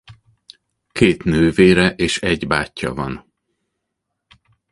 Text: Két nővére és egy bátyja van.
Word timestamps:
Két 0.91 1.23
nővére 1.23 1.89
és 1.95 2.21
egy 2.21 2.47
bátyja 2.47 2.93
van. 2.93 3.33